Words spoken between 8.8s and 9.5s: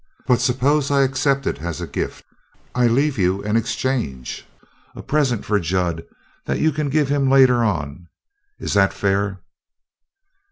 fair?"